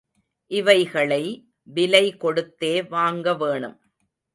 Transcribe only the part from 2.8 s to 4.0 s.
வாங்க வேணும்.